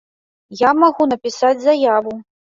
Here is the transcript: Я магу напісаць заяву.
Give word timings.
Я 0.61 0.71
магу 0.83 1.07
напісаць 1.13 1.61
заяву. 1.69 2.19